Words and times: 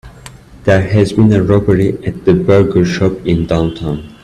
There 0.63 0.81
has 0.81 1.13
been 1.13 1.31
a 1.31 1.43
robbery 1.43 1.91
at 2.03 2.25
the 2.25 2.33
burger 2.33 2.83
shop 2.83 3.23
in 3.23 3.45
downtown. 3.45 4.15